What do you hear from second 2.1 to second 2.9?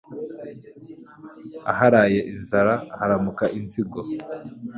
inzara